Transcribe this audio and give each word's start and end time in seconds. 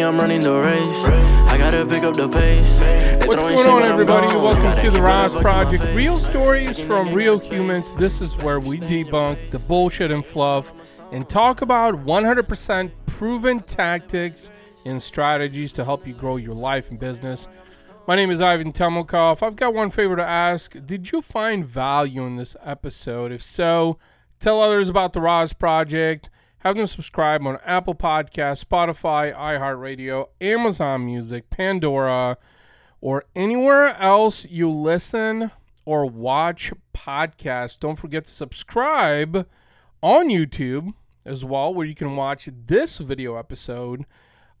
money, 0.00 0.14
I'm 0.14 0.18
running 0.18 0.40
the 0.40 0.52
race. 0.52 1.04
I 1.48 1.58
gotta 1.58 1.84
pick 1.86 2.02
up 2.02 2.14
the 2.14 2.28
pace. 2.28 3.26
What's 3.26 3.42
going 3.42 3.68
on, 3.68 3.82
everybody? 3.88 4.26
Welcome 4.28 4.80
to 4.82 4.90
the 4.90 5.02
RAS 5.02 5.34
Project. 5.40 5.84
Real 5.94 6.18
stories 6.18 6.78
from 6.78 7.08
real 7.08 7.38
humans. 7.38 7.94
This 7.96 8.20
is 8.20 8.36
where 8.38 8.60
we 8.60 8.78
debunk 8.78 9.50
the 9.50 9.58
bullshit 9.58 10.10
and 10.10 10.24
fluff 10.24 10.72
and 11.12 11.28
talk 11.28 11.62
about 11.62 11.94
100% 11.94 12.90
proven 13.06 13.60
tactics 13.60 14.50
and 14.86 15.02
strategies 15.02 15.72
to 15.74 15.84
help 15.84 16.06
you 16.06 16.14
grow 16.14 16.36
your 16.36 16.54
life 16.54 16.90
and 16.90 16.98
business. 16.98 17.46
My 18.06 18.16
name 18.16 18.30
is 18.30 18.40
Ivan 18.40 18.72
Temelkov. 18.72 19.42
I've 19.42 19.56
got 19.56 19.74
one 19.74 19.90
favor 19.90 20.16
to 20.16 20.24
ask. 20.24 20.74
Did 20.86 21.12
you 21.12 21.20
find 21.20 21.64
value 21.64 22.24
in 22.24 22.36
this 22.36 22.56
episode? 22.64 23.32
If 23.32 23.42
so, 23.42 23.98
tell 24.38 24.62
others 24.62 24.88
about 24.88 25.12
the 25.12 25.20
RAS 25.20 25.52
Project. 25.52 26.30
Have 26.60 26.76
them 26.76 26.86
subscribe 26.86 27.46
on 27.46 27.58
Apple 27.64 27.94
Podcasts, 27.94 28.62
Spotify, 28.62 29.34
iHeartRadio, 29.34 30.28
Amazon 30.42 31.06
Music, 31.06 31.48
Pandora, 31.48 32.36
or 33.00 33.24
anywhere 33.34 33.96
else 33.96 34.44
you 34.44 34.70
listen 34.70 35.52
or 35.86 36.04
watch 36.04 36.70
podcasts. 36.94 37.80
Don't 37.80 37.96
forget 37.96 38.26
to 38.26 38.30
subscribe 38.30 39.48
on 40.02 40.28
YouTube 40.28 40.92
as 41.24 41.46
well, 41.46 41.72
where 41.72 41.86
you 41.86 41.94
can 41.94 42.14
watch 42.14 42.46
this 42.66 42.98
video 42.98 43.36
episode 43.36 44.04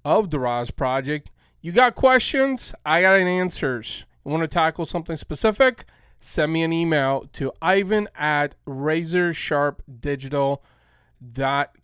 of 0.02 0.30
the 0.30 0.38
RAS 0.38 0.70
Project. 0.70 1.28
You 1.60 1.72
got 1.72 1.94
questions? 1.94 2.74
I 2.86 3.02
got 3.02 3.20
answers. 3.20 4.06
You 4.24 4.30
want 4.30 4.42
to 4.42 4.48
tackle 4.48 4.86
something 4.86 5.18
specific? 5.18 5.84
Send 6.18 6.50
me 6.50 6.62
an 6.62 6.72
email 6.72 7.28
to 7.34 7.52
ivan 7.60 8.08
at 8.14 8.54
razorsharpdigital.com 8.66 10.60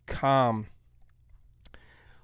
com. 0.07 0.67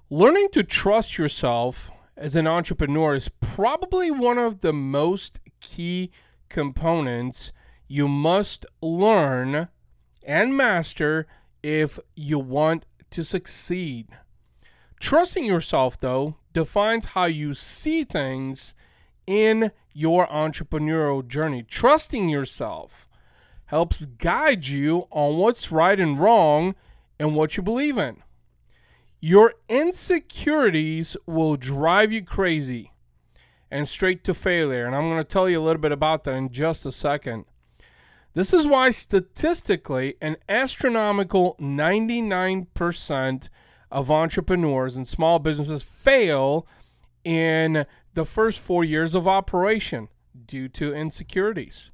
Learning 0.09 0.49
to 0.51 0.63
trust 0.63 1.17
yourself 1.17 1.91
as 2.15 2.35
an 2.35 2.47
entrepreneur 2.47 3.15
is 3.15 3.29
probably 3.39 4.11
one 4.11 4.37
of 4.37 4.61
the 4.61 4.73
most 4.73 5.39
key 5.59 6.11
components 6.49 7.51
you 7.87 8.07
must 8.07 8.65
learn 8.81 9.69
and 10.23 10.55
master 10.55 11.27
if 11.61 11.99
you 12.15 12.39
want 12.39 12.85
to 13.09 13.23
succeed. 13.23 14.07
Trusting 14.99 15.45
yourself, 15.45 15.99
though, 15.99 16.37
defines 16.53 17.07
how 17.07 17.25
you 17.25 17.53
see 17.53 18.03
things 18.03 18.73
in 19.25 19.71
your 19.93 20.27
entrepreneurial 20.27 21.27
journey. 21.27 21.63
Trusting 21.63 22.29
yourself 22.29 23.07
helps 23.65 24.05
guide 24.05 24.67
you 24.67 25.07
on 25.11 25.37
what's 25.37 25.71
right 25.71 25.99
and 25.99 26.19
wrong 26.19 26.75
and 27.19 27.35
what 27.35 27.57
you 27.57 27.63
believe 27.63 27.97
in. 27.97 28.23
Your 29.19 29.53
insecurities 29.69 31.15
will 31.25 31.55
drive 31.55 32.11
you 32.11 32.23
crazy 32.23 32.91
and 33.71 33.87
straight 33.87 34.23
to 34.23 34.33
failure. 34.33 34.85
And 34.85 34.95
I'm 34.95 35.09
going 35.09 35.17
to 35.17 35.23
tell 35.23 35.49
you 35.49 35.59
a 35.59 35.63
little 35.63 35.81
bit 35.81 35.91
about 35.91 36.25
that 36.25 36.35
in 36.35 36.49
just 36.49 36.85
a 36.85 36.91
second. 36.91 37.45
This 38.33 38.53
is 38.53 38.67
why, 38.67 38.91
statistically, 38.91 40.15
an 40.19 40.37
astronomical 40.49 41.55
99% 41.59 43.49
of 43.91 44.09
entrepreneurs 44.09 44.95
and 44.95 45.07
small 45.07 45.39
businesses 45.39 45.83
fail 45.83 46.67
in 47.23 47.85
the 48.13 48.25
first 48.25 48.59
four 48.59 48.83
years 48.83 49.15
of 49.15 49.27
operation 49.27 50.07
due 50.45 50.67
to 50.69 50.93
insecurities. 50.93 51.91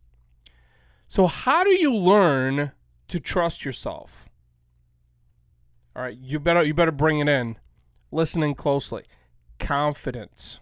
So, 1.07 1.27
how 1.27 1.63
do 1.63 1.71
you 1.71 1.93
learn 1.93 2.71
to 3.09 3.19
trust 3.19 3.65
yourself? 3.65 4.28
All 5.99 6.05
right, 6.05 6.17
you 6.17 6.39
better 6.39 6.63
you 6.63 6.73
better 6.73 6.93
bring 6.93 7.19
it 7.19 7.27
in. 7.27 7.57
Listening 8.09 8.55
closely. 8.55 9.03
Confidence. 9.59 10.61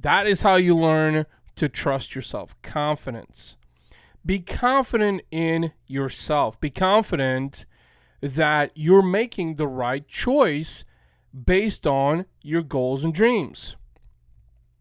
That 0.00 0.26
is 0.26 0.40
how 0.40 0.54
you 0.54 0.74
learn 0.74 1.26
to 1.56 1.68
trust 1.68 2.14
yourself. 2.14 2.56
Confidence. 2.62 3.58
Be 4.24 4.38
confident 4.38 5.20
in 5.30 5.72
yourself. 5.86 6.58
Be 6.58 6.70
confident 6.70 7.66
that 8.22 8.70
you're 8.74 9.02
making 9.02 9.56
the 9.56 9.68
right 9.68 10.08
choice 10.08 10.86
based 11.44 11.86
on 11.86 12.24
your 12.40 12.62
goals 12.62 13.04
and 13.04 13.12
dreams. 13.12 13.76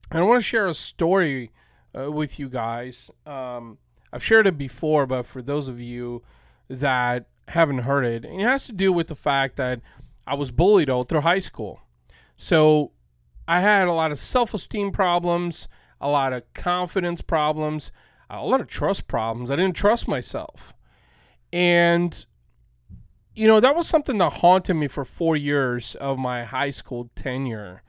And 0.10 0.22
I 0.22 0.24
want 0.24 0.38
to 0.38 0.48
share 0.48 0.68
a 0.68 0.74
story 0.74 1.52
uh, 1.94 2.10
with 2.14 2.40
you 2.40 2.48
guys. 2.48 3.12
Um, 3.26 3.80
I've 4.14 4.24
shared 4.24 4.48
it 4.48 4.58
before, 4.58 5.06
but 5.06 5.26
for 5.26 5.42
those 5.42 5.68
of 5.68 5.82
you 5.82 6.24
that 6.70 7.28
haven't 7.50 7.80
heard 7.80 8.06
it. 8.06 8.26
And 8.26 8.42
it 8.42 8.44
has 8.44 8.66
to 8.68 8.74
do 8.74 8.92
with 8.92 9.08
the 9.08 9.16
fact 9.16 9.56
that 9.58 9.82
I 10.28 10.36
was 10.36 10.52
bullied 10.52 10.90
all 10.90 11.04
through 11.04 11.22
high 11.22 11.40
school. 11.40 11.82
So 12.38 12.92
I 13.48 13.62
had 13.62 13.88
a 13.88 13.94
lot 13.94 14.12
of 14.12 14.20
self 14.20 14.54
esteem 14.54 14.92
problems, 14.92 15.68
a 16.02 16.10
lot 16.10 16.34
of 16.34 16.52
confidence 16.54 17.22
problems, 17.22 17.92
a 18.30 18.44
lot 18.44 18.62
of 18.62 18.68
trust 18.68 19.08
problems. 19.08 19.52
I 19.52 19.56
didn't 19.56 19.76
trust 19.76 20.08
myself. 20.08 20.74
And, 21.54 22.26
you 23.34 23.48
know, 23.48 23.60
that 23.60 23.76
was 23.76 23.88
something 23.88 24.18
that 24.18 24.34
haunted 24.34 24.76
me 24.76 24.88
for 24.88 25.06
four 25.06 25.36
years 25.36 25.96
of 25.96 26.18
my 26.18 26.44
high 26.44 26.72
school 26.72 27.10
tenure. 27.16 27.84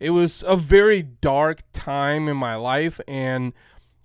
It 0.00 0.10
was 0.10 0.42
a 0.46 0.56
very 0.56 1.02
dark 1.02 1.60
time 1.72 2.28
in 2.28 2.36
my 2.36 2.56
life, 2.56 3.00
and 3.06 3.52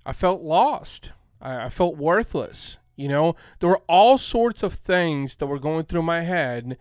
I 0.06 0.14
felt 0.14 0.42
lost. 0.42 1.12
I, 1.42 1.66
I 1.66 1.70
felt 1.70 1.98
worthless. 1.98 2.78
You 3.00 3.08
know, 3.08 3.38
there 3.60 3.70
were 3.70 3.82
all 3.88 4.18
sorts 4.18 4.62
of 4.62 4.74
things 4.74 5.38
that 5.38 5.48
were 5.48 5.58
going 5.58 5.86
through 5.86 6.02
my 6.02 6.20
head. 6.24 6.78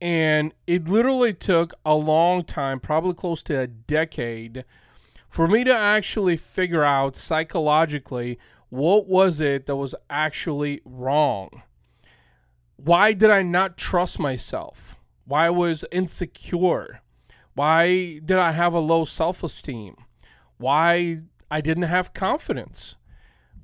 And 0.00 0.54
it 0.66 0.88
literally 0.88 1.34
took 1.34 1.74
a 1.84 1.94
long 1.94 2.44
time, 2.44 2.80
probably 2.80 3.12
close 3.12 3.42
to 3.44 3.60
a 3.60 3.66
decade, 3.66 4.64
for 5.28 5.46
me 5.46 5.62
to 5.64 5.74
actually 5.74 6.38
figure 6.38 6.82
out 6.82 7.18
psychologically 7.18 8.38
what 8.70 9.06
was 9.06 9.38
it 9.42 9.66
that 9.66 9.76
was 9.76 9.94
actually 10.08 10.80
wrong. 10.82 11.62
Why 12.76 13.12
did 13.12 13.30
I 13.30 13.42
not 13.42 13.76
trust 13.76 14.18
myself? 14.18 14.96
Why 15.26 15.46
I 15.46 15.50
was 15.50 15.84
insecure? 15.92 17.02
Why 17.52 18.18
did 18.24 18.38
I 18.38 18.52
have 18.52 18.72
a 18.72 18.80
low 18.80 19.04
self 19.04 19.42
esteem? 19.44 19.96
Why 20.56 21.18
I 21.50 21.60
didn't 21.60 21.84
have 21.84 22.14
confidence? 22.14 22.96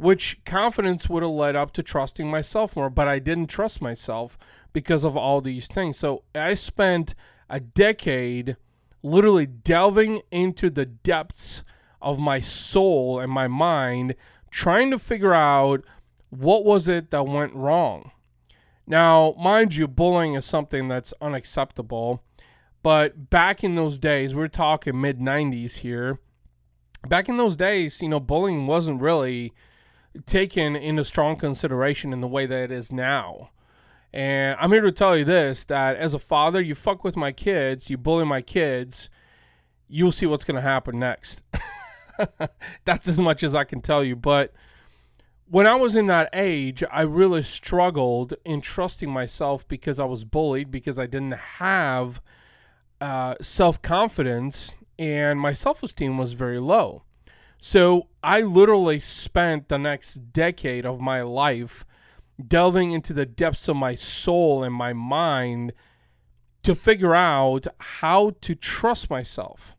Which 0.00 0.43
confidence 0.47 1.11
would 1.11 1.22
have 1.22 1.31
led 1.31 1.55
up 1.55 1.72
to 1.72 1.83
trusting 1.83 2.31
myself 2.31 2.75
more, 2.75 2.88
but 2.88 3.06
I 3.06 3.19
didn't 3.19 3.49
trust 3.49 3.83
myself 3.83 4.38
because 4.72 5.05
of 5.05 5.15
all 5.15 5.43
these 5.43 5.66
things. 5.66 5.99
So 5.99 6.22
I 6.34 6.55
spent 6.55 7.15
a 7.50 7.61
decade 7.61 8.56
literally 9.03 9.44
delving 9.44 10.22
into 10.31 10.71
the 10.71 10.87
depths 10.87 11.65
of 12.00 12.19
my 12.19 12.41
soul 12.41 13.21
and 13.21 13.31
my 13.31 13.47
mind, 13.47 14.15
trying 14.50 14.91
to 14.91 14.99
figure 14.99 15.34
out 15.34 15.84
what 16.31 16.65
was 16.65 16.88
it 16.88 17.11
that 17.11 17.27
went 17.27 17.55
wrong. 17.55 18.11
Now, 18.87 19.34
mind 19.38 19.77
you, 19.77 19.87
bullying 19.87 20.34
is 20.34 20.47
something 20.47 20.88
that's 20.88 21.12
unacceptable. 21.21 22.22
But 22.82 23.28
back 23.28 23.62
in 23.62 23.75
those 23.75 23.99
days, 23.99 24.34
we're 24.34 24.47
talking 24.47 24.99
mid 24.99 25.19
90s 25.19 25.78
here. 25.78 26.19
Back 27.06 27.28
in 27.28 27.37
those 27.37 27.56
days, 27.56 28.00
you 28.00 28.09
know, 28.09 28.21
bullying 28.21 28.67
wasn't 28.67 29.03
really 29.03 29.53
taken 30.26 30.76
into 30.76 31.04
strong 31.04 31.37
consideration 31.37 32.12
in 32.12 32.21
the 32.21 32.28
way 32.28 32.47
that 32.47 32.65
it 32.65 32.71
is 32.71 32.93
now. 32.93 33.50
And 34.12 34.56
I'm 34.60 34.72
here 34.72 34.81
to 34.81 34.93
tell 34.93 35.16
you 35.16 35.25
this 35.25 35.65
that 35.66 35.97
as 35.97 36.15
a 36.15 36.19
father, 36.19 36.60
you 36.60 36.75
fuck 36.75 37.04
with 37.04 37.16
my 37.16 37.32
kids, 37.32 37.91
you 37.91 37.97
bully 37.97 38.25
my 38.25 38.43
kids, 38.43 39.09
you'll 39.88 40.12
see 40.12 40.26
what's 40.26 40.44
going 40.44 40.56
to 40.56 40.60
happen 40.60 40.99
next. 40.99 41.43
That's 42.84 43.09
as 43.09 43.20
much 43.20 43.43
as 43.43 43.54
I 43.54 43.65
can 43.65 43.81
tell 43.81 44.03
you. 44.03 44.16
But 44.16 44.53
when 45.47 45.66
I 45.66 45.75
was 45.75 45.97
in 45.97 46.06
that 46.06 46.28
age, 46.32 46.82
I 46.91 47.03
really 47.03 47.43
struggled 47.43 48.34
in 48.44 48.61
trusting 48.61 49.11
myself 49.11 49.67
because 49.67 49.99
I 49.99 50.05
was 50.05 50.25
bullied, 50.25 50.70
because 50.70 50.99
I 50.99 51.06
didn't 51.06 51.32
have 51.32 52.20
uh, 53.00 53.34
self 53.40 53.81
confidence, 53.82 54.75
and 54.99 55.40
my 55.40 55.52
self 55.52 55.82
esteem 55.82 56.19
was 56.19 56.32
very 56.32 56.61
low. 56.61 57.02
So 57.62 58.08
I 58.22 58.40
literally 58.40 58.98
spent 59.00 59.68
the 59.68 59.78
next 59.78 60.32
decade 60.32 60.86
of 60.86 60.98
my 60.98 61.20
life 61.20 61.84
delving 62.44 62.92
into 62.92 63.12
the 63.12 63.26
depths 63.26 63.68
of 63.68 63.76
my 63.76 63.94
soul 63.94 64.64
and 64.64 64.74
my 64.74 64.94
mind 64.94 65.74
to 66.62 66.74
figure 66.74 67.14
out 67.14 67.66
how 67.78 68.30
to 68.40 68.54
trust 68.54 69.10
myself. 69.10 69.76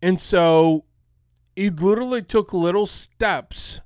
And 0.00 0.20
so 0.20 0.84
it 1.56 1.80
literally 1.80 2.22
took 2.22 2.52
little 2.52 2.86
steps 2.86 3.80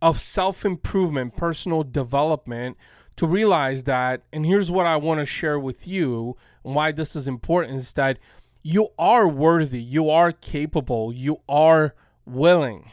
of 0.00 0.18
self 0.18 0.64
improvement, 0.64 1.36
personal 1.36 1.82
development 1.82 2.78
to 3.16 3.26
realize 3.26 3.84
that. 3.84 4.22
And 4.32 4.46
here's 4.46 4.70
what 4.70 4.86
I 4.86 4.96
want 4.96 5.20
to 5.20 5.26
share 5.26 5.58
with 5.58 5.86
you 5.86 6.38
and 6.64 6.74
why 6.74 6.92
this 6.92 7.14
is 7.14 7.28
important 7.28 7.76
is 7.76 7.92
that 7.92 8.18
you 8.62 8.88
are 8.98 9.28
worthy, 9.28 9.82
you 9.82 10.08
are 10.08 10.32
capable, 10.32 11.12
you 11.12 11.42
are 11.46 11.94
willing. 12.24 12.92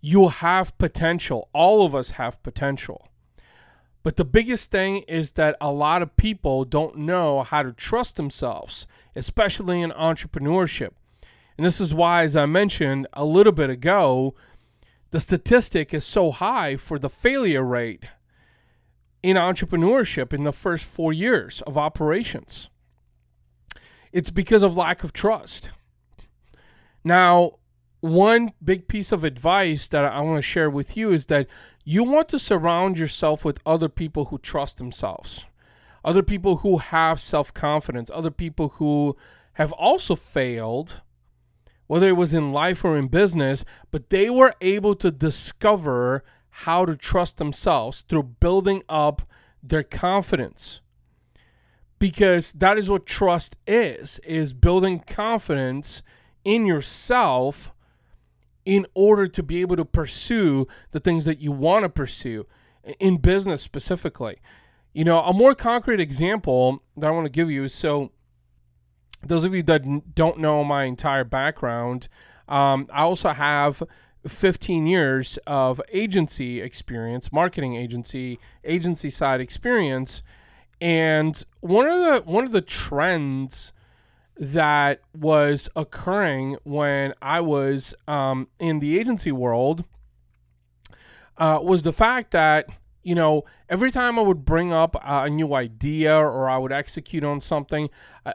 You 0.00 0.28
have 0.28 0.76
potential. 0.78 1.48
All 1.52 1.84
of 1.84 1.94
us 1.94 2.12
have 2.12 2.42
potential. 2.42 3.08
But 4.02 4.16
the 4.16 4.24
biggest 4.24 4.70
thing 4.70 4.98
is 5.08 5.32
that 5.32 5.56
a 5.60 5.70
lot 5.70 6.00
of 6.00 6.16
people 6.16 6.64
don't 6.64 6.96
know 6.96 7.42
how 7.42 7.62
to 7.62 7.72
trust 7.72 8.16
themselves, 8.16 8.86
especially 9.14 9.82
in 9.82 9.90
entrepreneurship. 9.90 10.92
And 11.58 11.66
this 11.66 11.80
is 11.80 11.92
why, 11.92 12.22
as 12.22 12.36
I 12.36 12.46
mentioned 12.46 13.06
a 13.12 13.24
little 13.24 13.52
bit 13.52 13.68
ago, 13.68 14.34
the 15.10 15.20
statistic 15.20 15.92
is 15.92 16.04
so 16.04 16.30
high 16.30 16.76
for 16.76 16.98
the 16.98 17.10
failure 17.10 17.62
rate 17.62 18.04
in 19.22 19.36
entrepreneurship 19.36 20.32
in 20.32 20.44
the 20.44 20.52
first 20.52 20.84
four 20.84 21.12
years 21.12 21.60
of 21.62 21.76
operations. 21.76 22.70
It's 24.12 24.30
because 24.30 24.62
of 24.62 24.76
lack 24.76 25.04
of 25.04 25.12
trust. 25.12 25.70
Now, 27.04 27.58
one 28.00 28.52
big 28.64 28.88
piece 28.88 29.12
of 29.12 29.24
advice 29.24 29.86
that 29.88 30.04
I 30.04 30.20
want 30.20 30.38
to 30.38 30.42
share 30.42 30.70
with 30.70 30.96
you 30.96 31.12
is 31.12 31.26
that 31.26 31.46
you 31.84 32.02
want 32.02 32.28
to 32.30 32.38
surround 32.38 32.98
yourself 32.98 33.44
with 33.44 33.60
other 33.66 33.88
people 33.88 34.26
who 34.26 34.38
trust 34.38 34.78
themselves, 34.78 35.44
other 36.04 36.22
people 36.22 36.58
who 36.58 36.78
have 36.78 37.20
self 37.20 37.52
confidence, 37.52 38.10
other 38.12 38.30
people 38.30 38.70
who 38.70 39.16
have 39.54 39.72
also 39.72 40.16
failed, 40.16 41.02
whether 41.86 42.08
it 42.08 42.16
was 42.16 42.32
in 42.32 42.52
life 42.52 42.84
or 42.84 42.96
in 42.96 43.08
business, 43.08 43.64
but 43.90 44.10
they 44.10 44.30
were 44.30 44.54
able 44.60 44.94
to 44.94 45.10
discover 45.10 46.24
how 46.50 46.84
to 46.86 46.96
trust 46.96 47.36
themselves 47.36 48.04
through 48.08 48.22
building 48.22 48.82
up 48.88 49.22
their 49.62 49.82
confidence. 49.82 50.80
Because 51.98 52.52
that 52.52 52.78
is 52.78 52.88
what 52.88 53.04
trust 53.04 53.58
is 53.66 54.18
is 54.20 54.54
building 54.54 55.00
confidence 55.00 56.02
in 56.44 56.64
yourself 56.64 57.72
in 58.64 58.86
order 58.94 59.26
to 59.26 59.42
be 59.42 59.60
able 59.60 59.76
to 59.76 59.84
pursue 59.84 60.66
the 60.92 61.00
things 61.00 61.24
that 61.24 61.40
you 61.40 61.52
want 61.52 61.84
to 61.84 61.88
pursue 61.88 62.46
in 62.98 63.16
business 63.16 63.62
specifically. 63.62 64.38
You 64.92 65.04
know, 65.04 65.20
a 65.20 65.32
more 65.32 65.54
concrete 65.54 66.00
example 66.00 66.82
that 66.96 67.06
I 67.06 67.10
want 67.10 67.26
to 67.26 67.30
give 67.30 67.50
you 67.50 67.68
so 67.68 68.10
those 69.22 69.44
of 69.44 69.54
you 69.54 69.62
that 69.64 70.14
don't 70.14 70.38
know 70.38 70.64
my 70.64 70.84
entire 70.84 71.24
background, 71.24 72.08
um, 72.48 72.86
I 72.92 73.02
also 73.02 73.30
have 73.30 73.82
15 74.26 74.86
years 74.86 75.38
of 75.46 75.80
agency 75.92 76.60
experience, 76.60 77.32
marketing 77.32 77.76
agency, 77.76 78.38
agency 78.64 79.10
side 79.10 79.40
experience, 79.40 80.22
and 80.80 81.44
one 81.60 81.86
of 81.86 81.94
the 81.94 82.22
one 82.24 82.44
of 82.44 82.52
the 82.52 82.62
trends 82.62 83.72
that 84.40 85.02
was 85.14 85.68
occurring 85.76 86.56
when 86.64 87.12
I 87.20 87.42
was 87.42 87.94
um, 88.08 88.48
in 88.58 88.78
the 88.78 88.98
agency 88.98 89.30
world 89.30 89.84
uh, 91.36 91.58
was 91.62 91.82
the 91.82 91.92
fact 91.92 92.30
that 92.30 92.66
you 93.02 93.14
know 93.14 93.44
every 93.68 93.90
time 93.90 94.18
I 94.18 94.22
would 94.22 94.46
bring 94.46 94.72
up 94.72 94.96
a 95.04 95.28
new 95.28 95.54
idea 95.54 96.16
or 96.16 96.48
I 96.48 96.56
would 96.56 96.72
execute 96.72 97.22
on 97.22 97.40
something, 97.40 97.90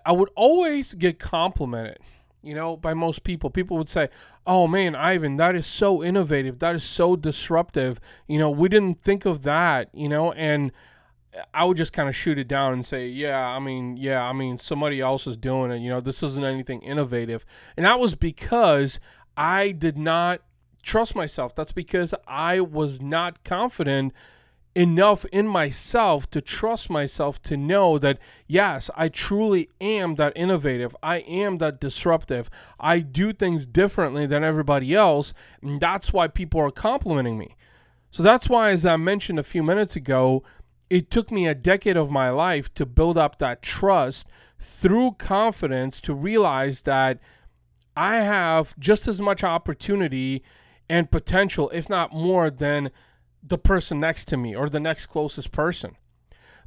I 0.05 0.11
would 0.11 0.29
always 0.35 0.93
get 0.93 1.17
complimented. 1.17 1.97
You 2.43 2.53
know, 2.53 2.77
by 2.77 2.93
most 2.93 3.23
people, 3.23 3.49
people 3.49 3.75
would 3.77 3.89
say, 3.89 4.09
"Oh 4.45 4.67
man, 4.67 4.95
Ivan, 4.95 5.37
that 5.37 5.55
is 5.55 5.65
so 5.65 6.03
innovative. 6.03 6.59
That 6.59 6.75
is 6.75 6.83
so 6.83 7.15
disruptive. 7.15 7.99
You 8.27 8.37
know, 8.37 8.51
we 8.51 8.69
didn't 8.69 9.01
think 9.01 9.25
of 9.25 9.41
that. 9.41 9.89
You 9.91 10.09
know, 10.09 10.31
and 10.33 10.71
I 11.53 11.65
would 11.65 11.77
just 11.77 11.93
kind 11.93 12.07
of 12.07 12.15
shoot 12.15 12.37
it 12.37 12.47
down 12.47 12.73
and 12.73 12.85
say, 12.85 13.07
yeah, 13.07 13.39
I 13.39 13.59
mean, 13.59 13.97
yeah, 13.97 14.23
I 14.23 14.33
mean, 14.33 14.57
somebody 14.57 15.01
else 15.01 15.27
is 15.27 15.37
doing 15.37 15.71
it. 15.71 15.79
You 15.79 15.89
know, 15.89 16.01
this 16.01 16.23
isn't 16.23 16.43
anything 16.43 16.81
innovative. 16.81 17.45
And 17.75 17.85
that 17.85 17.99
was 17.99 18.15
because 18.15 18.99
I 19.35 19.71
did 19.71 19.97
not 19.97 20.41
trust 20.83 21.15
myself. 21.15 21.55
That's 21.55 21.71
because 21.71 22.13
I 22.27 22.59
was 22.59 23.01
not 23.01 23.43
confident 23.43 24.13
enough 24.75 25.23
in 25.25 25.47
myself 25.47 26.29
to 26.29 26.41
trust 26.41 26.89
myself 26.89 27.41
to 27.43 27.55
know 27.55 27.97
that, 27.97 28.19
yes, 28.45 28.89
I 28.95 29.07
truly 29.07 29.69
am 29.79 30.15
that 30.15 30.33
innovative. 30.35 30.95
I 31.01 31.17
am 31.19 31.59
that 31.59 31.79
disruptive. 31.79 32.49
I 32.79 32.99
do 32.99 33.31
things 33.31 33.65
differently 33.65 34.25
than 34.25 34.43
everybody 34.43 34.93
else. 34.93 35.33
And 35.61 35.79
that's 35.79 36.11
why 36.11 36.27
people 36.27 36.59
are 36.59 36.71
complimenting 36.71 37.37
me. 37.37 37.55
So 38.11 38.21
that's 38.21 38.49
why, 38.49 38.71
as 38.71 38.85
I 38.85 38.97
mentioned 38.97 39.39
a 39.39 39.43
few 39.43 39.63
minutes 39.63 39.95
ago, 39.95 40.43
it 40.89 41.09
took 41.09 41.31
me 41.31 41.47
a 41.47 41.55
decade 41.55 41.97
of 41.97 42.11
my 42.11 42.29
life 42.29 42.73
to 42.75 42.85
build 42.85 43.17
up 43.17 43.39
that 43.39 43.61
trust 43.61 44.27
through 44.59 45.13
confidence 45.13 45.99
to 46.01 46.13
realize 46.13 46.83
that 46.83 47.19
I 47.97 48.21
have 48.21 48.77
just 48.79 49.07
as 49.07 49.21
much 49.21 49.43
opportunity 49.43 50.43
and 50.89 51.09
potential, 51.09 51.69
if 51.73 51.89
not 51.89 52.13
more, 52.13 52.49
than 52.49 52.91
the 53.41 53.57
person 53.57 53.99
next 53.99 54.25
to 54.29 54.37
me 54.37 54.55
or 54.55 54.69
the 54.69 54.79
next 54.79 55.07
closest 55.07 55.51
person. 55.51 55.95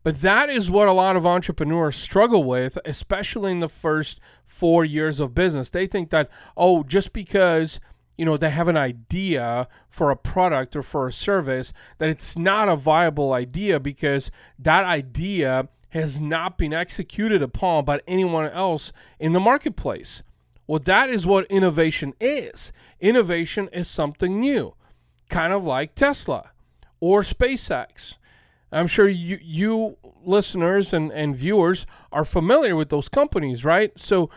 But 0.03 0.21
that 0.21 0.49
is 0.49 0.71
what 0.71 0.89
a 0.89 0.93
lot 0.93 1.17
of 1.17 1.27
entrepreneurs 1.27 1.97
struggle 1.97 2.45
with, 2.45 2.79
especially 2.85 3.51
in 3.51 3.61
the 3.61 3.69
first 3.69 4.21
four 4.45 4.85
years 4.85 5.21
of 5.21 5.35
business. 5.35 5.71
They 5.71 5.87
think 5.87 6.11
that, 6.11 6.31
oh, 6.57 6.83
just 6.83 7.13
because 7.13 7.81
you 8.19 8.25
know 8.25 8.37
they 8.37 8.51
have 8.51 8.69
an 8.69 8.77
idea 8.77 9.69
for 9.89 10.11
a 10.11 10.17
product 10.17 10.77
or 10.77 10.83
for 10.83 11.07
a 11.07 11.13
service 11.13 11.73
that 11.97 12.11
it's 12.11 12.37
not 12.37 12.69
a 12.69 12.77
viable 12.77 13.33
idea 13.33 13.81
because 13.81 14.31
that 14.59 14.85
idea 14.85 15.69
has 15.91 16.21
not 16.21 16.59
been 16.59 16.75
executed 16.75 17.41
upon 17.41 17.85
by 17.85 18.01
anyone 18.07 18.45
else 18.51 18.93
in 19.19 19.33
the 19.33 19.41
marketplace. 19.41 20.23
Well, 20.67 20.81
that 20.81 21.09
is 21.09 21.27
what 21.27 21.47
innovation 21.47 22.13
is. 22.21 22.73
Innovation 23.01 23.71
is 23.73 23.89
something 23.89 24.39
new, 24.39 24.75
kind 25.31 25.53
of 25.53 25.65
like 25.65 25.95
Tesla 25.95 26.51
or 27.01 27.23
SpaceX. 27.23 28.19
I'm 28.71 28.87
sure 28.87 29.09
you, 29.09 29.39
you 29.43 29.97
listeners 30.23 30.93
and, 30.93 31.11
and 31.13 31.35
viewers 31.35 31.87
are 32.13 32.25
familiar 32.25 32.77
with 32.77 32.91
those 32.91 33.09
companies, 33.09 33.65
right? 33.65 33.99
So 33.99 34.29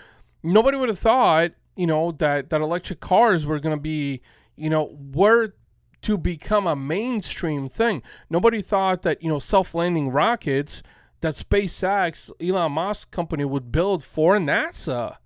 nobody 0.42 0.78
would 0.78 0.88
have 0.88 1.00
thought 1.00 1.52
you 1.76 1.88
know 1.88 2.12
that 2.12 2.50
that 2.50 2.62
electric 2.62 3.00
cars 3.00 3.46
were 3.46 3.60
going 3.60 3.76
to 3.76 3.82
be 3.82 4.22
you 4.56 4.70
know 4.70 4.98
were 5.14 5.54
to 6.02 6.18
become 6.18 6.66
a 6.66 6.76
mainstream 6.76 7.68
thing. 7.68 8.02
Nobody 8.30 8.62
thought 8.62 9.04
that 9.04 9.22
you 9.22 9.30
know 9.30 9.40
self-landing 9.40 10.10
rockets 10.10 10.84
that 11.22 11.36
SpaceX 11.36 12.32
Elon 12.42 12.72
Musk 12.72 13.12
company 13.12 13.46
would 13.46 13.72
build 13.72 14.04
for 14.04 14.38
NASA 14.38 15.18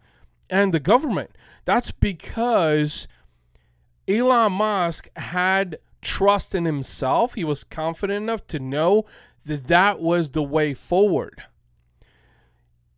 and 0.49 0.73
the 0.73 0.79
government. 0.79 1.31
That's 1.63 1.91
because 1.91 3.07
Elon 4.07 4.51
Musk 4.53 5.09
had 5.15 5.79
trust 6.01 6.53
in 6.53 6.65
himself. 6.65 7.33
He 7.33 7.43
was 7.43 7.63
confident 7.63 8.23
enough 8.23 8.45
to 8.47 8.59
know 8.59 9.05
that 9.45 9.67
that 9.67 9.99
was 9.99 10.31
the 10.31 10.43
way 10.43 10.73
forward 10.73 11.43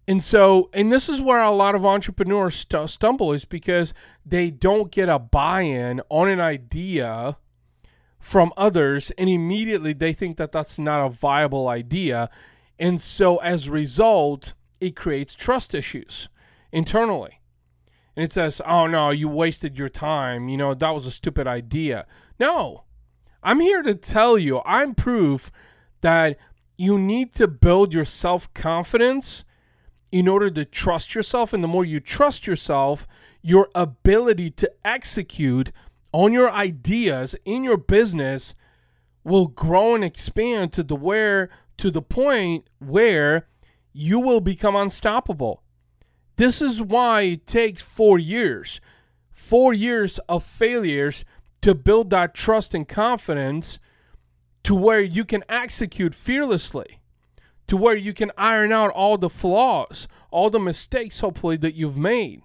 and 0.08 0.24
so, 0.24 0.70
and 0.74 0.92
this 0.92 1.10
is 1.10 1.20
where 1.20 1.42
a 1.42 1.52
lot 1.52 1.76
of 1.76 1.86
entrepreneurs 1.86 2.56
st- 2.56 2.90
stumble 2.90 3.34
is 3.34 3.44
because 3.44 3.94
they 4.26 4.50
don't 4.50 4.92
get 4.92 5.10
a 5.10 5.20
buy 5.20 5.62
in 5.62 6.02
on 6.10 6.30
an 6.30 6.40
idea 6.40 7.38
from 8.20 8.54
others, 8.56 9.12
and 9.18 9.30
immediately 9.30 9.94
they 9.94 10.14
think 10.14 10.38
that 10.38 10.52
that's 10.52 10.80
not 10.80 11.06
a 11.06 11.10
viable 11.10 11.68
idea. 11.68 12.30
And 12.80 13.02
so, 13.02 13.38
as 13.38 13.68
a 13.68 13.72
result, 13.72 14.54
it 14.80 14.96
creates 14.96 15.36
trust 15.36 15.76
issues 15.76 16.30
internally. 16.72 17.42
And 18.16 18.24
it 18.24 18.32
says, 18.32 18.62
oh 18.66 18.88
no, 18.88 19.12
you 19.12 19.28
wasted 19.28 19.78
your 19.78 19.90
time. 19.90 20.50
You 20.50 20.58
know, 20.58 20.74
that 20.74 20.90
was 20.90 21.06
a 21.06 21.12
stupid 21.12 21.48
idea. 21.48 22.06
No, 22.40 22.86
I'm 23.44 23.60
here 23.60 23.82
to 23.84 23.94
tell 23.94 24.38
you, 24.38 24.62
I'm 24.66 24.96
proof 24.96 25.52
that 26.02 26.38
you 26.78 26.98
need 26.98 27.34
to 27.36 27.48
build 27.48 27.94
your 27.94 28.06
self 28.06 28.52
confidence 28.54 29.44
in 30.12 30.28
order 30.28 30.50
to 30.50 30.66
trust 30.66 31.16
yourself. 31.16 31.54
And 31.54 31.64
the 31.64 31.68
more 31.68 31.86
you 31.86 32.00
trust 32.00 32.48
yourself, 32.48 33.08
your 33.42 33.70
ability 33.76 34.52
to 34.52 34.72
execute 34.86 35.72
on 36.12 36.34
your 36.34 36.52
ideas 36.52 37.36
in 37.46 37.64
your 37.64 37.78
business 37.78 38.56
will 39.24 39.48
grow 39.48 39.96
and 39.96 40.04
expand 40.04 40.74
to 40.74 40.84
the 40.84 40.96
where 40.96 41.50
to 41.78 41.92
the 41.92 42.02
point 42.02 42.68
where 42.80 43.48
you 43.94 44.20
will 44.20 44.42
become 44.42 44.76
unstoppable. 44.76 45.62
This 46.38 46.62
is 46.62 46.82
why 46.82 47.22
it 47.22 47.48
takes 47.48 47.84
4 47.84 48.18
years. 48.18 48.80
4 49.32 49.74
years 49.74 50.20
of 50.30 50.44
failures 50.44 51.26
to 51.62 51.76
build 51.76 52.10
that 52.10 52.34
trust 52.34 52.74
and 52.74 52.88
confidence 52.88 53.80
to 54.64 54.76
where 54.76 55.02
you 55.02 55.26
can 55.26 55.44
execute 55.50 56.16
fearlessly 56.16 57.02
to 57.68 57.78
where 57.78 57.96
you 57.96 58.14
can 58.14 58.32
iron 58.38 58.72
out 58.72 58.92
all 58.92 59.18
the 59.18 59.30
flaws, 59.30 60.08
all 60.32 60.50
the 60.50 60.60
mistakes, 60.60 61.20
hopefully, 61.20 61.58
that 61.58 61.76
you've 61.76 61.98
made. 61.98 62.42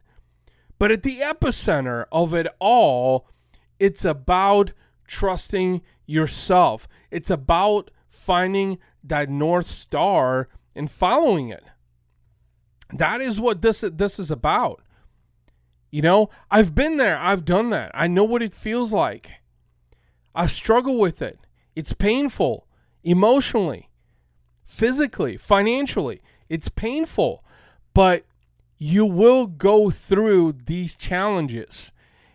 But 0.79 0.91
at 0.91 1.03
the 1.03 1.21
epicenter 1.21 2.07
of 2.11 2.35
it 2.35 2.49
all, 2.59 3.29
it's 3.79 4.05
about 4.05 4.73
trusting 5.07 5.83
yourself. 6.07 6.89
It's 7.11 7.31
about 7.31 7.91
finding 8.11 8.79
that 9.05 9.29
North 9.29 9.67
Star 9.67 10.49
and 10.75 10.91
following 10.91 11.51
it. 11.51 11.65
That 12.93 13.21
is 13.21 13.41
what 13.41 13.63
this, 13.63 13.81
this 13.81 14.19
is 14.19 14.31
about. 14.31 14.83
You 15.91 16.03
know, 16.03 16.31
I've 16.51 16.75
been 16.75 16.97
there, 16.97 17.19
I've 17.19 17.45
done 17.45 17.71
that. 17.71 17.91
I 17.95 18.07
know 18.07 18.25
what 18.25 18.43
it 18.43 18.55
feels 18.55 18.93
like. 18.93 19.31
I've 20.35 20.51
struggled 20.51 20.99
with 20.99 21.23
it. 21.23 21.39
It's 21.77 21.93
painful. 21.93 22.67
emotionally, 23.05 23.91
physically, 24.65 25.37
financially. 25.37 26.23
It's 26.49 26.69
painful, 26.69 27.45
but 27.95 28.25
you 28.79 29.07
will 29.07 29.47
go 29.47 29.91
through 29.91 30.55
these 30.67 30.95
challenges. 30.95 31.93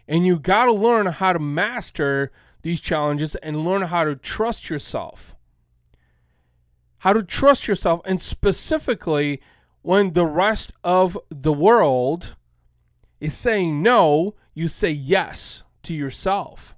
And 0.08 0.26
you 0.26 0.40
got 0.40 0.66
to 0.66 0.74
learn 0.74 1.08
how 1.08 1.34
to 1.34 1.40
master 1.40 2.32
these 2.62 2.80
challenges 2.80 3.36
and 3.36 3.66
learn 3.66 3.84
how 3.84 4.04
to 4.04 4.16
trust 4.16 4.70
yourself. 4.70 5.36
How 7.00 7.14
to 7.14 7.24
trust 7.24 7.68
yourself, 7.68 8.02
and 8.06 8.22
specifically 8.22 9.42
when 9.82 10.14
the 10.14 10.26
rest 10.26 10.74
of 10.84 11.18
the 11.30 11.54
world 11.54 12.36
is 13.20 13.36
saying 13.36 13.82
no, 13.82 14.36
you 14.54 14.68
say 14.68 14.92
yes 14.92 15.64
to 15.84 15.94
yourself. 15.94 16.76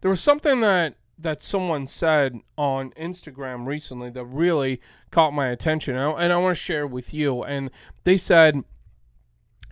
There 0.00 0.10
was 0.10 0.20
something 0.20 0.60
that 0.60 0.94
that 1.18 1.40
someone 1.40 1.86
said 1.86 2.40
on 2.56 2.90
Instagram 2.92 3.66
recently 3.66 4.10
that 4.10 4.24
really 4.24 4.80
caught 5.10 5.32
my 5.32 5.48
attention, 5.48 5.96
and 5.96 6.32
I, 6.32 6.36
want 6.36 6.56
to 6.56 6.62
share 6.62 6.86
with 6.86 7.14
you. 7.14 7.42
And 7.42 7.70
they 8.04 8.16
said, 8.16 8.62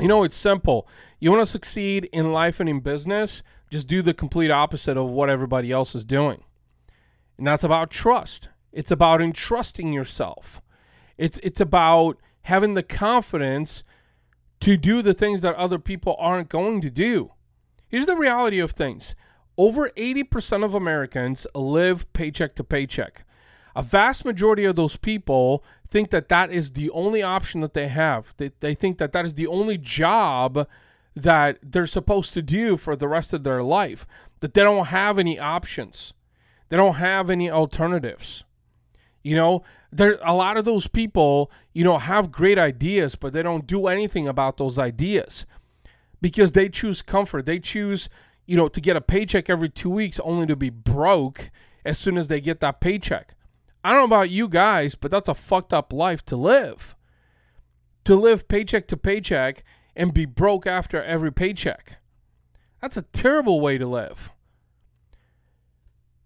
you 0.01 0.09
know, 0.09 0.25
it's 0.25 0.37
simple. 0.37 0.89
You 1.21 1.31
want 1.31 1.43
to 1.43 1.47
succeed 1.51 2.09
in 2.13 2.33
life 2.33 2.61
and 2.61 2.69
in 2.69 2.81
business, 2.81 3.43
just 3.71 3.87
do 3.87 4.03
the 4.03 4.15
complete 4.15 4.51
opposite 4.51 4.97
of 4.97 5.09
what 5.09 5.31
everybody 5.31 5.71
else 5.71 5.95
is 5.95 6.05
doing. 6.05 6.45
And 7.39 7.47
that's 7.47 7.65
about 7.65 7.91
trust. 7.91 8.49
It's 8.73 8.91
about 8.91 9.21
entrusting 9.21 9.93
yourself. 9.93 10.63
It's 11.19 11.39
it's 11.43 11.61
about 11.61 12.19
having 12.43 12.75
the 12.75 12.83
confidence 12.83 13.85
to 14.61 14.77
do 14.77 15.03
the 15.03 15.15
things 15.15 15.41
that 15.41 15.55
other 15.57 15.79
people 15.79 16.17
aren't 16.19 16.49
going 16.49 16.81
to 16.81 16.91
do. 16.91 17.33
Here's 17.89 18.07
the 18.07 18.17
reality 18.17 18.59
of 18.59 18.73
things 18.73 19.15
over 19.57 19.91
80% 19.91 20.65
of 20.65 20.75
Americans 20.75 21.47
live 21.55 22.11
paycheck 22.13 22.55
to 22.57 22.65
paycheck. 22.65 23.25
A 23.75 23.83
vast 23.83 24.25
majority 24.25 24.65
of 24.65 24.77
those 24.77 24.97
people 24.97 25.65
think 25.87 26.11
that 26.11 26.29
that 26.29 26.51
is 26.51 26.73
the 26.73 26.91
only 26.91 27.23
option 27.23 27.61
that 27.63 27.75
they 27.75 27.89
have. 27.89 28.35
They, 28.37 28.51
they 28.61 28.75
think 28.75 28.99
that 28.99 29.13
that 29.13 29.25
is 29.25 29.35
the 29.35 29.47
only 29.47 29.79
job 29.79 30.67
that 31.15 31.59
they're 31.63 31.87
supposed 31.87 32.35
to 32.35 32.43
do 32.43 32.77
for 32.77 32.97
the 32.97 33.09
rest 33.09 33.35
of 33.35 33.45
their 33.45 33.63
life, 33.63 34.07
that 34.41 34.55
they 34.55 34.63
don't 34.63 34.87
have 34.87 35.19
any 35.19 35.39
options, 35.39 36.15
they 36.69 36.77
don't 36.77 36.95
have 36.95 37.31
any 37.31 37.51
alternatives. 37.51 38.45
You 39.23 39.37
know, 39.37 39.63
there 39.93 40.19
a 40.23 40.35
lot 40.35 40.57
of 40.57 40.65
those 40.65 40.89
people, 40.89 41.51
you 41.73 41.85
know, 41.85 41.99
have 41.99 42.33
great 42.33 42.59
ideas, 42.59 43.15
but 43.15 43.33
they 43.33 43.43
don't 43.43 43.67
do 43.67 43.87
anything 43.87 44.27
about 44.27 44.57
those 44.57 44.79
ideas 44.79 45.47
because 46.21 46.53
they 46.53 46.69
choose 46.69 47.03
comfort. 47.03 47.47
They 47.47 47.59
choose, 47.59 48.09
you 48.47 48.57
know, 48.57 48.69
to 48.69 48.81
get 48.81 48.97
a 48.97 49.01
paycheck 49.01 49.49
every 49.49 49.69
2 49.69 49.89
weeks 49.91 50.21
only 50.21 50.47
to 50.47 50.57
be 50.57 50.71
broke 50.71 51.51
as 51.85 51.99
soon 51.99 52.17
as 52.17 52.29
they 52.29 52.41
get 52.41 52.61
that 52.61 52.81
paycheck. 52.81 53.35
I 53.85 53.91
don't 53.91 54.09
know 54.09 54.17
about 54.17 54.31
you 54.31 54.49
guys, 54.49 54.95
but 54.95 55.11
that's 55.11 55.29
a 55.29 55.35
fucked 55.35 55.73
up 55.73 55.93
life 55.93 56.25
to 56.27 56.37
live. 56.37 56.97
To 58.05 58.15
live 58.15 58.49
paycheck 58.49 58.87
to 58.89 58.97
paycheck 58.97 59.65
and 59.95 60.15
be 60.15 60.25
broke 60.25 60.67
after 60.67 61.03
every 61.03 61.33
paycheck. 61.33 61.99
That's 62.81 62.97
a 62.97 63.03
terrible 63.03 63.61
way 63.61 63.79
to 63.79 63.87
live. 63.87 64.31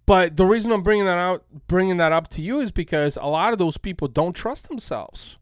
But 0.06 0.36
the 0.36 0.46
reason 0.46 0.70
I'm 0.70 0.82
bringing 0.82 1.06
that 1.06 1.18
out, 1.18 1.44
bringing 1.66 1.96
that 1.96 2.12
up 2.12 2.28
to 2.28 2.42
you, 2.42 2.60
is 2.60 2.70
because 2.70 3.16
a 3.16 3.26
lot 3.26 3.52
of 3.52 3.58
those 3.58 3.76
people 3.76 4.06
don't 4.06 4.34
trust 4.34 4.68
themselves. 4.68 5.38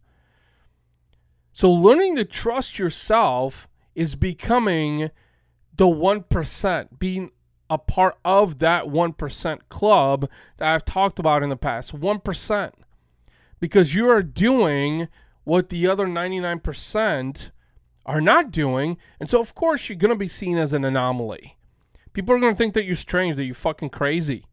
So 1.52 1.70
learning 1.70 2.16
to 2.16 2.24
trust 2.24 2.78
yourself 2.78 3.68
is 3.94 4.16
becoming 4.16 5.10
the 5.76 5.88
one 5.88 6.22
percent, 6.22 6.98
being 6.98 7.30
a 7.70 7.78
part 7.78 8.18
of 8.24 8.58
that 8.58 8.88
one 8.88 9.12
percent 9.12 9.68
club 9.68 10.28
that 10.58 10.74
I've 10.74 10.84
talked 10.84 11.18
about 11.18 11.42
in 11.42 11.48
the 11.48 11.56
past. 11.56 11.94
One 11.94 12.20
percent, 12.20 12.74
because 13.60 13.94
you 13.94 14.08
are 14.08 14.22
doing 14.22 15.08
what 15.44 15.68
the 15.68 15.86
other 15.86 16.06
ninety 16.06 16.40
nine 16.40 16.60
percent 16.60 17.50
are 18.06 18.20
not 18.20 18.50
doing, 18.50 18.98
and 19.18 19.28
so 19.30 19.40
of 19.40 19.54
course 19.54 19.88
you're 19.88 19.96
gonna 19.96 20.16
be 20.16 20.28
seen 20.28 20.58
as 20.58 20.72
an 20.72 20.84
anomaly. 20.84 21.56
People 22.12 22.34
are 22.34 22.40
gonna 22.40 22.54
think 22.54 22.74
that 22.74 22.84
you're 22.84 22.94
strange, 22.94 23.36
that 23.36 23.44
you're 23.44 23.54
fucking 23.54 23.90
crazy 23.90 24.46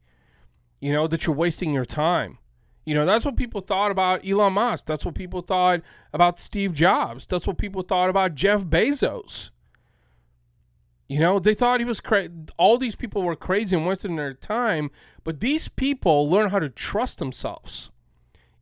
you 0.82 0.92
know, 0.92 1.08
that 1.08 1.26
you're 1.26 1.36
wasting 1.36 1.72
your 1.72 1.86
time. 1.86 2.40
You 2.84 2.96
know, 2.96 3.06
that's 3.06 3.24
what 3.24 3.38
people 3.38 3.62
thought 3.62 3.92
about 3.92 4.28
Elon 4.28 4.54
Musk. 4.54 4.88
That's 4.88 5.06
what 5.06 5.14
people 5.14 5.42
thought 5.42 5.82
about 6.12 6.40
Steve 6.40 6.74
Jobs. 6.74 7.28
That's 7.28 7.46
what 7.46 7.60
people 7.60 7.84
thought 7.84 8.10
about 8.10 8.34
Jeff 8.34 8.64
Bezos. 8.64 9.52
You 11.12 11.20
know, 11.20 11.40
they 11.40 11.54
thought 11.54 11.82
he 11.82 11.86
was 11.86 12.00
crazy. 12.00 12.32
All 12.58 12.78
these 12.78 12.96
people 12.96 13.22
were 13.22 13.36
crazy 13.36 13.76
and 13.76 13.86
wasting 13.86 14.16
their 14.16 14.34
time. 14.34 14.92
But 15.26 15.42
these 15.42 15.68
people 15.68 16.30
learn 16.30 16.52
how 16.52 16.60
to 16.60 16.70
trust 16.70 17.20
themselves 17.20 17.92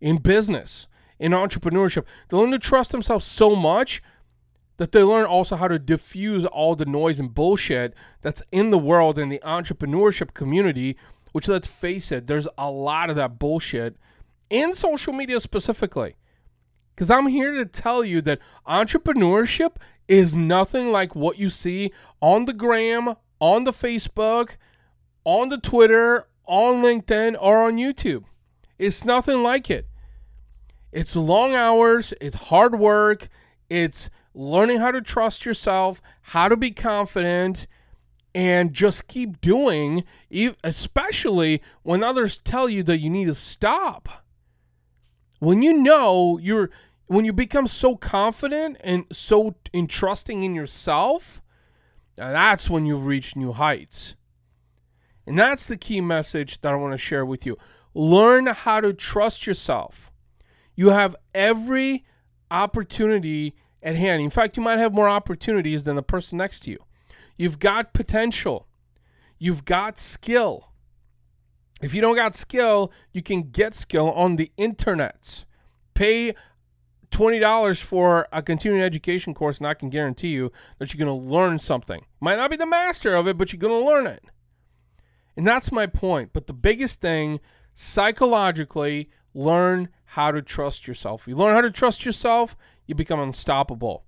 in 0.02 0.18
business, 0.18 0.88
in 1.20 1.32
entrepreneurship. 1.32 2.06
They 2.28 2.38
learn 2.38 2.50
to 2.50 2.58
trust 2.58 2.90
themselves 2.90 3.26
so 3.26 3.56
much 3.56 4.02
that 4.78 4.94
they 4.94 5.04
learn 5.04 5.28
also 5.28 5.58
how 5.58 5.68
to 5.68 5.78
diffuse 5.78 6.44
all 6.44 6.76
the 6.76 6.86
noise 6.86 7.20
and 7.20 7.36
bullshit 7.36 7.94
that's 8.24 8.42
in 8.52 8.72
the 8.72 8.80
world 8.80 9.20
in 9.20 9.30
the 9.30 9.42
entrepreneurship 9.46 10.34
community 10.34 10.98
which 11.32 11.48
let's 11.48 11.68
face 11.68 12.12
it, 12.12 12.26
there's 12.26 12.48
a 12.58 12.72
lot 12.72 13.12
of 13.12 13.16
that 13.16 13.38
bullshit 13.38 13.96
in 14.50 14.74
social 14.74 15.14
media 15.14 15.40
specifically. 15.40 16.16
Because 16.96 17.12
I'm 17.12 17.28
here 17.28 17.54
to 17.54 17.66
tell 17.66 18.04
you 18.04 18.20
that 18.24 18.40
entrepreneurship 18.68 19.76
is 20.10 20.36
nothing 20.36 20.92
like 20.92 21.16
what 21.16 21.38
you 21.38 21.50
see 21.50 21.94
on 22.20 22.46
the 22.46 22.54
gram, 22.54 23.16
on 23.40 23.64
the 23.64 23.72
Facebook, 23.72 24.58
on 25.24 25.50
the 25.50 25.58
Twitter, 25.60 26.26
on 26.46 26.82
LinkedIn, 26.82 27.38
or 27.40 27.64
on 27.64 27.78
YouTube. 27.78 28.24
It's 28.80 29.06
nothing 29.06 29.44
like 29.44 29.70
it. 29.70 29.88
It's 30.92 31.16
long 31.16 31.54
hours, 31.54 32.12
it's 32.20 32.48
hard 32.48 32.80
work, 32.80 33.30
it's 33.70 34.10
learning 34.34 34.80
how 34.80 34.90
to 34.90 35.02
trust 35.02 35.46
yourself, 35.46 36.02
how 36.22 36.48
to 36.50 36.58
be 36.58 36.72
confident, 36.72 37.68
and 38.34 38.74
just 38.74 39.08
keep 39.08 39.40
doing, 39.40 40.04
especially 40.64 41.62
when 41.84 42.04
others 42.04 42.40
tell 42.40 42.68
you 42.68 42.82
that 42.82 42.98
you 42.98 43.12
need 43.12 43.26
to 43.26 43.36
stop. 43.36 44.10
When 45.38 45.62
you 45.62 45.74
know 45.74 46.40
you're, 46.40 46.72
when 47.10 47.26
you 47.26 47.34
become 47.34 47.66
so 47.66 47.96
confident 47.96 48.78
and 48.82 49.04
so 49.12 49.56
entrusting 49.74 50.44
in 50.44 50.54
yourself, 50.54 51.42
uh, 52.20 52.32
that's 52.32 52.70
when 52.70 52.86
you've 52.86 53.08
reached 53.08 53.36
new 53.36 53.52
heights. 53.52 54.14
And 55.26 55.38
that's 55.38 55.68
the 55.68 55.76
key 55.76 56.02
message 56.02 56.62
that 56.62 56.72
I 56.72 56.76
want 56.76 56.94
to 56.94 57.00
share 57.00 57.26
with 57.26 57.48
you. 57.48 57.58
Learn 57.96 58.46
how 58.46 58.80
to 58.82 58.94
trust 58.94 59.48
yourself. 59.48 60.12
You 60.76 60.90
have 60.90 61.16
every 61.34 62.06
opportunity 62.52 63.56
at 63.82 63.96
hand. 63.96 64.22
In 64.22 64.30
fact, 64.30 64.56
you 64.56 64.62
might 64.62 64.78
have 64.78 64.94
more 64.94 65.10
opportunities 65.10 65.86
than 65.86 65.96
the 65.96 66.04
person 66.04 66.38
next 66.38 66.60
to 66.62 66.72
you. 66.72 66.78
You've 67.38 67.58
got 67.58 67.92
potential. 67.92 68.68
You've 69.40 69.66
got 69.66 69.98
skill. 69.98 70.70
If 71.82 71.96
you 71.96 72.02
don't 72.02 72.16
got 72.16 72.36
skill, 72.36 72.92
you 73.14 73.24
can 73.24 73.50
get 73.50 73.74
skill 73.74 74.12
on 74.12 74.36
the 74.36 74.52
internet. 74.58 75.46
Pay 75.96 76.36
$20 77.12 77.82
for 77.82 78.28
a 78.32 78.42
continuing 78.42 78.84
education 78.84 79.34
course, 79.34 79.58
and 79.58 79.68
I 79.68 79.74
can 79.74 79.90
guarantee 79.90 80.30
you 80.30 80.52
that 80.78 80.94
you're 80.94 81.06
going 81.06 81.22
to 81.22 81.28
learn 81.30 81.60
something. 81.60 82.06
Might 82.20 82.38
not 82.38 82.52
be 82.52 82.58
the 82.58 82.66
master 82.66 83.16
of 83.16 83.28
it, 83.28 83.38
but 83.38 83.52
you're 83.52 83.60
going 83.60 83.82
to 83.82 83.90
learn 83.90 84.08
it. 84.08 84.24
And 85.36 85.48
that's 85.48 85.72
my 85.72 85.88
point. 85.88 86.32
But 86.34 86.48
the 86.48 86.54
biggest 86.54 87.02
thing, 87.02 87.40
psychologically, 87.74 89.10
learn 89.34 89.90
how 90.06 90.32
to 90.32 90.42
trust 90.42 90.88
yourself. 90.88 91.28
You 91.28 91.36
learn 91.36 91.56
how 91.56 91.62
to 91.62 91.72
trust 91.72 92.06
yourself, 92.06 92.56
you 92.86 92.96
become 92.96 93.20
unstoppable. 93.20 94.06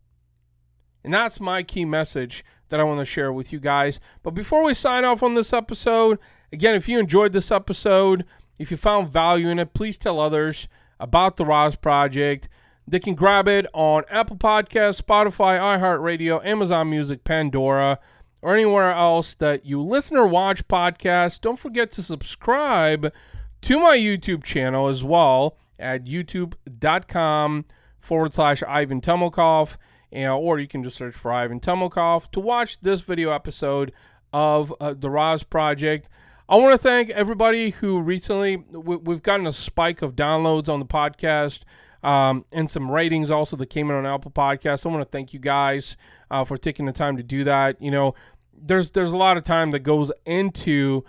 And 1.03 1.13
that's 1.13 1.39
my 1.39 1.63
key 1.63 1.86
message 1.86 2.43
that 2.70 2.79
I 2.79 2.84
want 2.84 3.00
to 3.00 3.05
share 3.05 3.31
with 3.31 3.51
you 3.51 3.60
guys. 3.60 4.00
But 4.24 4.31
before 4.31 4.63
we 4.63 4.74
sign 4.74 5.05
off 5.05 5.24
on 5.24 5.36
this 5.36 5.53
episode, 5.53 6.20
again, 6.51 6.75
if 6.75 6.88
you 6.88 7.00
enjoyed 7.00 7.34
this 7.34 7.51
episode, 7.51 8.25
if 8.60 8.72
you 8.72 8.77
found 8.77 9.10
value 9.10 9.50
in 9.50 9.60
it, 9.60 9.74
please 9.74 9.98
tell 9.98 10.20
others 10.20 10.67
about 11.00 11.38
the 11.38 11.46
RAS 11.46 11.75
Project. 11.75 12.48
They 12.91 13.00
can 13.00 13.15
grab 13.15 13.48
it 13.48 13.65
on 13.74 14.03
Apple 14.10 14.36
Podcasts, 14.36 15.01
Spotify, 15.01 15.57
iHeartRadio, 15.57 16.45
Amazon 16.45 16.89
Music, 16.89 17.24
Pandora, 17.24 18.00
or 18.41 18.53
anywhere 18.53 18.91
else 18.91 19.33
that 19.36 19.65
you 19.65 19.81
listen 19.81 20.17
or 20.17 20.27
watch 20.27 20.67
podcasts. 20.67 21.39
Don't 21.39 21.57
forget 21.57 21.89
to 21.93 22.03
subscribe 22.03 23.13
to 23.62 23.79
my 23.79 23.98
YouTube 23.98 24.43
channel 24.43 24.89
as 24.89 25.05
well 25.05 25.57
at 25.79 26.03
youtube.com 26.03 27.63
forward 27.98 28.33
slash 28.33 28.62
Ivan 28.67 29.00
Temelkov 29.00 29.77
or 30.13 30.60
you 30.60 30.67
can 30.67 30.83
just 30.83 30.98
search 30.98 31.15
for 31.15 31.31
Ivan 31.31 31.62
Temelkov 31.62 32.29
to 32.31 32.41
watch 32.41 32.81
this 32.81 33.00
video 33.00 33.31
episode 33.31 33.93
of 34.33 34.74
uh, 34.81 34.93
the 34.98 35.10
RAS 35.10 35.43
Project. 35.43 36.10
I 36.50 36.57
want 36.57 36.74
to 36.74 36.77
thank 36.77 37.10
everybody 37.12 37.69
who 37.69 38.01
recently 38.01 38.57
we've 38.57 39.24
gotten 39.24 39.48
a 39.48 39.53
spike 39.53 40.01
of 40.01 40.17
downloads 40.17 40.67
on 40.67 40.79
the 40.79 40.86
podcast 40.86 41.62
um, 42.03 42.46
and 42.51 42.70
some 42.70 42.89
ratings 42.89 43.29
also 43.31 43.55
that 43.58 43.67
came 43.67 43.89
in 43.89 43.96
on 43.96 44.05
Apple 44.05 44.31
Podcasts. 44.31 44.86
I 44.86 44.89
want 44.89 45.01
to 45.01 45.10
thank 45.10 45.34
you 45.34 45.39
guys 45.39 45.98
uh, 46.29 46.43
for 46.43 46.58
taking 46.58 46.86
the 46.86 46.91
time 46.91 47.17
to 47.17 47.24
do 47.24 47.43
that. 47.43 47.81
You 47.81 47.91
know, 47.91 48.15
there's 48.53 48.91
there's 48.91 49.12
a 49.12 49.17
lot 49.17 49.38
of 49.38 49.43
time 49.43 49.72
that 49.72 49.79
goes 49.79 50.12
into 50.25 51.03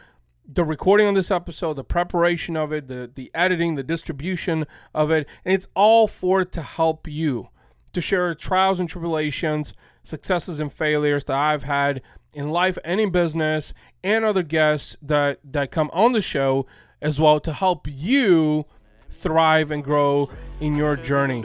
the 0.47 0.65
recording 0.65 1.07
on 1.07 1.15
this 1.15 1.31
episode, 1.31 1.75
the 1.75 1.85
preparation 1.85 2.57
of 2.57 2.73
it, 2.73 2.89
the 2.89 3.11
the 3.13 3.31
editing, 3.35 3.75
the 3.75 3.83
distribution 3.83 4.67
of 4.95 5.11
it, 5.11 5.27
and 5.45 5.55
it's 5.55 5.69
all 5.75 6.07
for 6.07 6.45
to 6.45 6.63
help 6.63 7.09
you 7.09 7.49
to 7.93 8.01
share 8.01 8.33
trials 8.35 8.81
and 8.81 8.89
tribulations, 8.89 9.75
successes 10.03 10.61
and 10.61 10.73
failures 10.73 11.25
that 11.25 11.37
I've 11.37 11.65
had 11.65 12.03
in 12.35 12.51
life 12.51 12.79
and 12.85 13.01
in 13.01 13.11
business, 13.11 13.75
and 14.03 14.25
other 14.25 14.43
guests 14.43 14.97
that 15.03 15.39
that 15.45 15.71
come 15.71 15.91
on 15.93 16.13
the 16.13 16.21
show 16.21 16.67
as 17.01 17.21
well 17.21 17.41
to 17.41 17.53
help 17.53 17.87
you 17.89 18.65
thrive 19.11 19.71
and 19.71 19.85
grow 19.85 20.31
in 20.63 20.77
your 20.77 20.95
journey. 20.97 21.43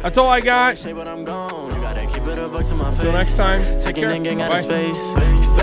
That's 0.00 0.16
all 0.16 0.28
I 0.28 0.40
got. 0.40 0.82
Until 0.84 1.12
next 3.12 3.36
time, 3.36 3.62
take 3.80 3.96
care. 3.96 4.08
Bye. 4.08 4.92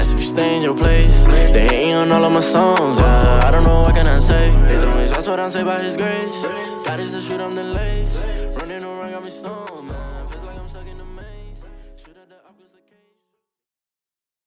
Stay 0.03 0.55
in 0.55 0.61
your 0.61 0.77
place. 0.77 1.25
They 1.25 1.67
hating 1.67 1.93
on 1.95 2.11
all 2.11 2.23
of 2.23 2.33
my 2.33 2.39
songs. 2.39 2.99
I 3.01 3.49
don't 3.51 3.63
know 3.65 3.81
what 3.81 3.95
can 3.95 4.07
I 4.07 4.19
say. 4.19 4.51
They 4.67 4.79
throwing 4.79 5.07
shots, 5.07 5.25
but 5.25 5.39
I'm 5.39 5.49
saved 5.49 5.65
by 5.65 5.81
His 5.81 5.97
grace. 5.97 6.41
God 6.85 6.99
is 6.99 7.13
the 7.13 7.21
shoot, 7.21 7.41
I'm 7.41 7.51
the 7.51 7.63
lace. 7.63 8.42